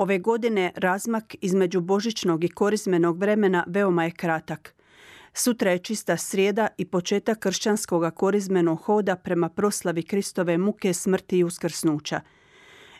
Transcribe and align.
Ove 0.00 0.18
godine 0.18 0.72
razmak 0.76 1.34
između 1.40 1.80
božićnog 1.80 2.44
i 2.44 2.48
korizmenog 2.48 3.18
vremena 3.18 3.64
veoma 3.66 4.04
je 4.04 4.10
kratak. 4.10 4.74
Sutra 5.34 5.70
je 5.70 5.78
čista 5.78 6.16
srijeda 6.16 6.68
i 6.78 6.84
početak 6.84 7.38
kršćanskog 7.38 8.14
korizmenog 8.14 8.78
hoda 8.78 9.16
prema 9.16 9.48
proslavi 9.48 10.02
Kristove 10.02 10.58
muke, 10.58 10.92
smrti 10.92 11.38
i 11.38 11.44
uskrsnuća. 11.44 12.20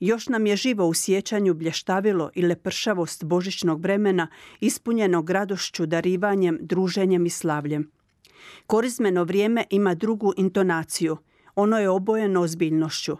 Još 0.00 0.28
nam 0.28 0.46
je 0.46 0.56
živo 0.56 0.86
u 0.86 0.94
sjećanju 0.94 1.54
blještavilo 1.54 2.30
i 2.34 2.42
lepršavost 2.42 3.24
božićnog 3.24 3.82
vremena 3.82 4.28
ispunjeno 4.60 5.24
radošću, 5.28 5.86
darivanjem, 5.86 6.58
druženjem 6.60 7.26
i 7.26 7.30
slavljem. 7.30 7.90
Korizmeno 8.66 9.24
vrijeme 9.24 9.64
ima 9.70 9.94
drugu 9.94 10.32
intonaciju. 10.36 11.16
Ono 11.54 11.78
je 11.78 11.88
obojeno 11.88 12.40
ozbiljnošću. 12.40 13.16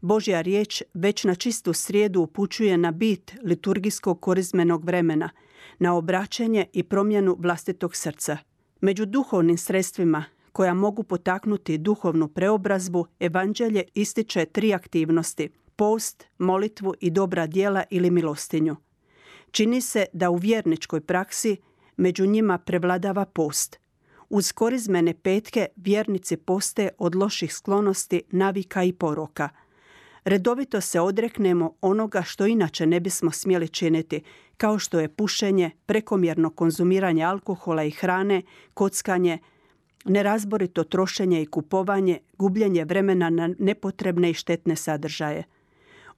Božja 0.00 0.40
riječ 0.40 0.82
već 0.94 1.24
na 1.24 1.34
čistu 1.34 1.72
srijedu 1.72 2.20
upućuje 2.20 2.78
na 2.78 2.90
bit 2.90 3.34
liturgijskog 3.42 4.20
korizmenog 4.20 4.84
vremena, 4.84 5.30
na 5.78 5.94
obraćanje 5.94 6.66
i 6.72 6.82
promjenu 6.82 7.36
vlastitog 7.38 7.96
srca. 7.96 8.38
Među 8.80 9.06
duhovnim 9.06 9.58
sredstvima 9.58 10.24
koja 10.52 10.74
mogu 10.74 11.02
potaknuti 11.02 11.78
duhovnu 11.78 12.28
preobrazbu, 12.28 13.06
evanđelje 13.20 13.84
ističe 13.94 14.44
tri 14.44 14.74
aktivnosti– 14.74 15.48
post, 15.76 16.24
molitvu 16.38 16.94
i 17.00 17.10
dobra 17.10 17.46
djela 17.46 17.84
ili 17.90 18.10
milostinju. 18.10 18.76
Čini 19.50 19.80
se 19.80 20.06
da 20.12 20.30
u 20.30 20.36
vjerničkoj 20.36 21.00
praksi 21.00 21.56
među 21.96 22.26
njima 22.26 22.58
prevladava 22.58 23.24
post. 23.24 23.78
Uz 24.28 24.52
korizmene 24.52 25.14
petke 25.14 25.66
vjernici 25.76 26.36
poste 26.36 26.88
od 26.98 27.14
loših 27.14 27.54
sklonosti, 27.54 28.22
navika 28.30 28.84
i 28.84 28.92
poroka– 28.92 29.48
redovito 30.28 30.80
se 30.80 31.00
odreknemo 31.00 31.74
onoga 31.80 32.22
što 32.22 32.46
inače 32.46 32.86
ne 32.86 33.00
bismo 33.00 33.30
smjeli 33.30 33.68
činiti, 33.68 34.22
kao 34.56 34.78
što 34.78 35.00
je 35.00 35.08
pušenje, 35.08 35.70
prekomjerno 35.86 36.50
konzumiranje 36.50 37.24
alkohola 37.24 37.84
i 37.84 37.90
hrane, 37.90 38.42
kockanje, 38.74 39.38
nerazborito 40.04 40.84
trošenje 40.84 41.42
i 41.42 41.46
kupovanje, 41.46 42.18
gubljenje 42.38 42.84
vremena 42.84 43.30
na 43.30 43.50
nepotrebne 43.58 44.30
i 44.30 44.34
štetne 44.34 44.76
sadržaje. 44.76 45.44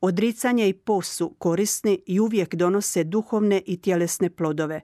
Odricanje 0.01 0.69
i 0.69 0.73
post 0.73 1.17
su 1.17 1.35
korisni 1.39 2.03
i 2.07 2.21
uvijek 2.21 2.55
donose 2.55 3.05
duhovne 3.05 3.63
i 3.67 3.77
tjelesne 3.77 4.31
plodove. 4.31 4.81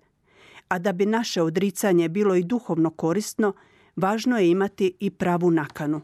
A 0.69 0.79
da 0.79 0.93
bi 0.93 1.07
naše 1.07 1.43
odricanje 1.43 2.09
bilo 2.09 2.35
i 2.35 2.43
duhovno 2.43 2.91
korisno, 2.91 3.53
važno 3.97 4.39
je 4.39 4.51
imati 4.51 4.97
i 5.01 5.11
pravu 5.11 5.51
nakanu. 5.51 6.01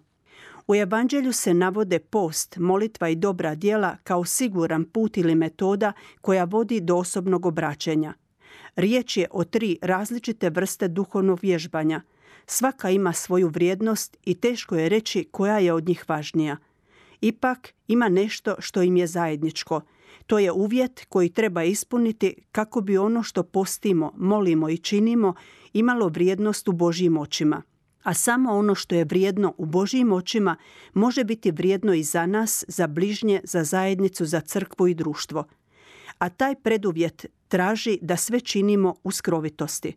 U 0.67 0.75
evanđelju 0.75 1.33
se 1.33 1.55
navode 1.55 1.99
post, 1.99 2.57
molitva 2.57 3.09
i 3.09 3.17
dobra 3.17 3.55
djela 3.55 3.97
kao 4.05 4.25
siguran 4.25 4.85
put 4.85 5.17
ili 5.17 5.35
metoda 5.35 5.93
koja 6.21 6.45
vodi 6.45 6.81
do 6.81 6.97
osobnog 6.97 7.47
obraćenja. 7.47 8.15
Riječ 8.77 9.17
je 9.17 9.27
o 9.31 9.45
tri 9.45 9.79
različite 9.83 10.51
vrste 10.51 10.89
duhovnog 10.89 11.39
vježbanja. 11.43 12.03
Svaka 12.47 12.91
ima 12.91 13.13
svoju 13.13 13.49
vrijednost 13.49 14.17
i 14.25 14.35
teško 14.35 14.77
je 14.77 14.89
reći 14.89 15.29
koja 15.31 15.59
je 15.59 15.73
od 15.73 15.89
njih 15.89 16.05
važnija. 16.09 16.57
Ipak 17.21 17.75
ima 17.89 18.09
nešto 18.09 18.55
što 18.59 18.83
im 18.83 18.97
je 18.97 19.07
zajedničko. 19.07 19.81
To 20.27 20.39
je 20.39 20.53
uvjet 20.53 21.07
koji 21.09 21.29
treba 21.29 21.65
ispuniti 21.65 22.35
kako 22.53 22.81
bi 22.81 22.99
ono 22.99 23.23
što 23.23 23.43
postimo, 23.43 24.13
molimo 24.17 24.69
i 24.69 24.79
činimo 24.79 25.35
imalo 25.73 26.09
vrijednost 26.09 26.69
u 26.69 26.73
Božjim 26.73 27.17
očima 27.17 27.63
a 28.03 28.15
samo 28.15 28.53
ono 28.53 28.75
što 28.75 28.95
je 28.95 29.05
vrijedno 29.05 29.55
u 29.59 29.67
Božjim 29.67 30.13
očima 30.13 30.57
može 30.95 31.25
biti 31.25 31.51
vrijedno 31.51 31.95
i 31.95 32.03
za 32.03 32.27
nas, 32.27 32.65
za 32.69 32.87
bližnje, 32.87 33.41
za 33.45 33.65
zajednicu, 33.65 34.25
za 34.25 34.41
crkvu 34.41 34.89
i 34.89 34.95
društvo. 34.95 35.45
A 36.19 36.29
taj 36.29 36.55
preduvjet 36.55 37.27
traži 37.49 37.99
da 38.03 38.17
sve 38.17 38.41
činimo 38.41 38.95
u 39.05 39.11
skrovitosti. 39.11 39.95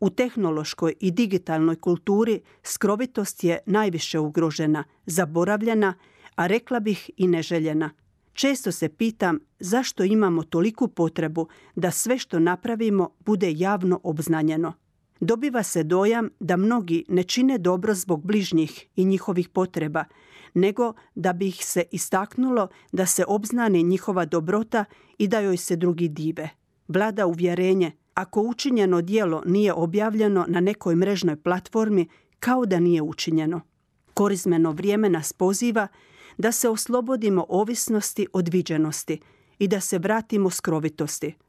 U 0.00 0.10
tehnološkoj 0.10 0.94
i 1.00 1.10
digitalnoj 1.10 1.76
kulturi 1.76 2.40
skrovitost 2.62 3.44
je 3.44 3.58
najviše 3.66 4.18
ugrožena, 4.18 4.84
zaboravljena, 5.06 5.94
a 6.34 6.46
rekla 6.46 6.80
bih 6.80 7.10
i 7.16 7.26
neželjena. 7.26 7.90
Često 8.32 8.72
se 8.72 8.88
pitam 8.88 9.38
zašto 9.58 10.04
imamo 10.04 10.42
toliku 10.42 10.88
potrebu 10.88 11.48
da 11.74 11.90
sve 11.90 12.18
što 12.18 12.38
napravimo 12.38 13.10
bude 13.20 13.52
javno 13.56 14.00
obznanjeno. 14.02 14.72
Dobiva 15.20 15.62
se 15.62 15.82
dojam 15.82 16.28
da 16.40 16.56
mnogi 16.56 17.04
ne 17.08 17.22
čine 17.22 17.58
dobro 17.58 17.94
zbog 17.94 18.26
bližnjih 18.26 18.86
i 18.96 19.04
njihovih 19.04 19.48
potreba, 19.48 20.04
nego 20.54 20.92
da 21.14 21.32
bi 21.32 21.48
ih 21.48 21.64
se 21.64 21.84
istaknulo 21.90 22.68
da 22.92 23.06
se 23.06 23.24
obznani 23.28 23.82
njihova 23.82 24.24
dobrota 24.24 24.84
i 25.18 25.28
da 25.28 25.40
joj 25.40 25.56
se 25.56 25.76
drugi 25.76 26.08
dive. 26.08 26.48
Vlada 26.88 27.26
uvjerenje, 27.26 27.92
ako 28.14 28.42
učinjeno 28.42 29.02
dijelo 29.02 29.42
nije 29.46 29.72
objavljeno 29.72 30.44
na 30.48 30.60
nekoj 30.60 30.94
mrežnoj 30.94 31.36
platformi, 31.36 32.08
kao 32.40 32.66
da 32.66 32.80
nije 32.80 33.02
učinjeno. 33.02 33.60
Korizmeno 34.14 34.72
vrijeme 34.72 35.10
nas 35.10 35.32
poziva 35.32 35.88
da 36.38 36.52
se 36.52 36.68
oslobodimo 36.68 37.46
ovisnosti 37.48 38.26
od 38.32 38.48
viđenosti 38.48 39.20
i 39.58 39.68
da 39.68 39.80
se 39.80 39.98
vratimo 39.98 40.50
skrovitosti– 40.50 41.34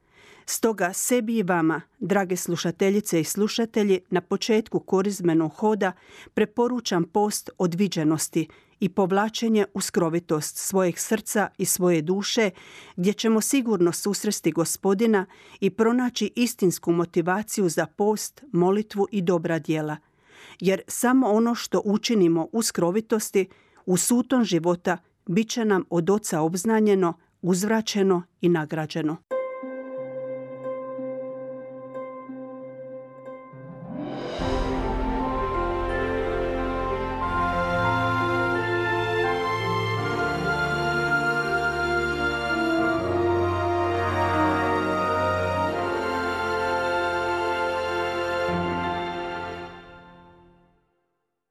Stoga 0.52 0.94
sebi 0.94 1.38
i 1.38 1.44
vama, 1.44 1.82
drage 2.00 2.36
slušateljice 2.36 3.22
i 3.22 3.24
slušatelji, 3.24 4.00
na 4.10 4.22
početku 4.22 4.80
korizmenog 4.80 5.52
hoda 5.54 5.92
preporučam 6.34 7.04
post 7.04 7.50
odviđenosti 7.58 8.48
i 8.80 8.90
povlačenje 8.90 9.66
u 9.74 9.82
skrovitost 9.82 10.58
svojeg 10.58 11.00
srca 11.00 11.48
i 11.58 11.66
svoje 11.66 12.02
duše, 12.02 12.50
gdje 12.96 13.14
ćemo 13.14 13.42
sigurno 13.42 13.92
susresti 13.92 14.52
gospodina 14.52 15.26
i 15.60 15.70
pronaći 15.70 16.32
istinsku 16.36 16.92
motivaciju 16.92 17.70
za 17.70 17.86
post, 17.86 18.44
molitvu 18.52 19.08
i 19.12 19.22
dobra 19.22 19.60
djela. 19.60 19.98
Jer 20.60 20.82
samo 20.88 21.28
ono 21.28 21.56
što 21.56 21.82
učinimo 21.86 22.48
u 22.52 22.62
skrovitosti, 22.62 23.48
u 23.86 23.98
suton 23.98 24.44
života, 24.44 24.98
bit 25.26 25.50
će 25.50 25.66
nam 25.66 25.84
od 25.90 26.10
oca 26.10 26.42
obznanjeno, 26.42 27.14
uzvraćeno 27.42 28.24
i 28.42 28.50
nagrađeno. 28.50 29.29